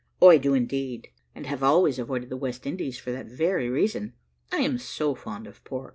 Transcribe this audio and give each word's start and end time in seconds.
"I 0.19 0.39
do 0.39 0.55
indeed: 0.55 1.09
and 1.35 1.45
have 1.45 1.61
always 1.61 1.99
avoided 1.99 2.29
the 2.29 2.35
West 2.35 2.65
Indies 2.65 2.97
for 2.97 3.11
that 3.11 3.27
very, 3.27 3.69
reason 3.69 4.13
I 4.51 4.61
am 4.61 4.79
so 4.79 5.13
fond 5.13 5.45
of 5.45 5.63
pork." 5.63 5.89